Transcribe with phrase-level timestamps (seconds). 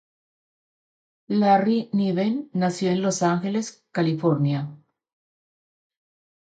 [1.27, 4.75] Larry Niven nació en Los Ángeles, California.